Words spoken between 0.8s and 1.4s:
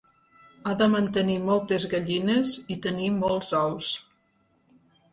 mantenir